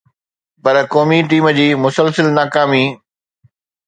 [0.63, 2.81] پر قومي ٽيم جي مسلسل ناڪامي